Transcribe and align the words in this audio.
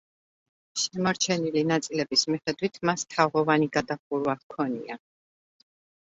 შემორჩენილი 0.83 1.63
ნაწილების 1.71 2.23
მიხედვით, 2.31 2.81
მას 2.91 3.05
თაღოვანი 3.13 3.71
გადახურვა 3.77 4.37
ჰქონია. 4.43 5.01